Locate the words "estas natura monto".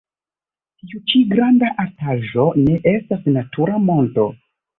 2.93-4.27